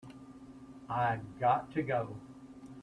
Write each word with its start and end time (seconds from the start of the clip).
I've 0.89 1.39
got 1.39 1.69
to 1.73 1.83
go. 1.83 2.15